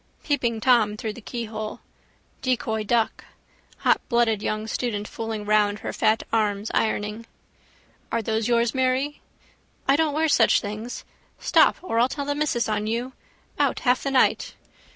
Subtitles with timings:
[0.23, 1.79] Peeping Tom through the keyhole.
[2.41, 3.23] Decoy duck.
[3.85, 7.27] Hotblooded young student fooling round her fat arms ironing.
[8.11, 9.21] —Are those yours, Mary?
[9.87, 11.05] —I don't wear such things...
[11.37, 13.13] Stop or I'll tell the missus on you.
[13.59, 14.55] Out half the night.